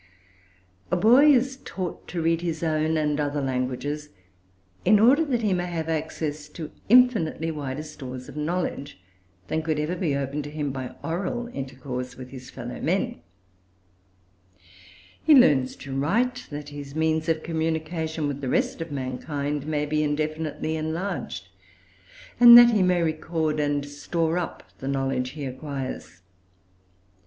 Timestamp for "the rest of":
18.41-18.91